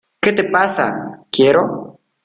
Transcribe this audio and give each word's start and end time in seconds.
¿Qué 0.21 0.33
te 0.33 0.45
pasa? 0.45 1.19
Quiero... 1.31 1.99